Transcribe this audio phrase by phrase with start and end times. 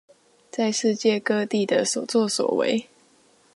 [0.49, 2.89] 在世界各地的所作所為